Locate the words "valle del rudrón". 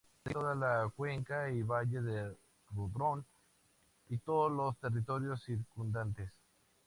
1.61-3.23